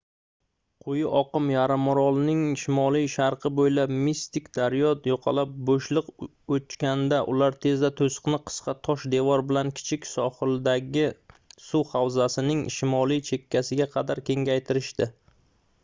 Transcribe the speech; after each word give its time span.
quyi 0.83 1.01
oqim 1.17 1.49
yarimorolning 1.53 2.39
shimoli-sharqi 2.61 3.51
boʻylab 3.59 3.93
mistik 4.05 4.47
daryo 4.57 4.93
yoqalab 5.09 5.51
boʻshliq 5.67 6.09
ochganida 6.57 7.19
ular 7.35 7.59
tezda 7.67 7.91
toʻsiqni 8.01 8.41
qisqa 8.49 8.75
tosh 8.89 9.05
devor 9.15 9.45
bilan 9.53 9.71
kichik 9.81 10.09
sohildagi 10.15 11.07
suv 11.69 11.95
havzasining 11.99 12.65
shimoliy 12.79 13.25
chekkasiga 13.31 13.89
qadar 13.99 14.27
kengaytirishdi 14.33 15.13